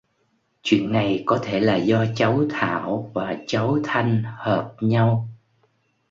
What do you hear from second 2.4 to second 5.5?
Thảo và cháu thanh hợp nhau